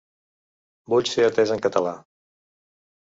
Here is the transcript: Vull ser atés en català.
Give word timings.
Vull 0.93 1.05
ser 1.11 1.25
atés 1.27 1.51
en 1.57 1.61
català. 1.65 1.91